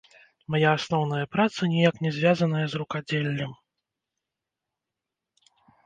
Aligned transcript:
Мая 0.53 0.71
асноўная 0.77 1.25
праца 1.35 1.61
ніяк 1.75 1.95
не 2.07 2.11
звязаная 2.17 2.65
з 2.73 2.83
рукадзеллем. 2.85 3.55